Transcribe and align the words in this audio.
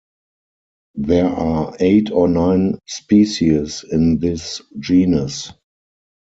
There 0.95 1.29
are 1.29 1.77
eight 1.79 2.09
or 2.09 2.27
nine 2.27 2.79
species 2.87 3.85
in 3.91 4.17
this 4.17 4.59
genus. 4.79 5.51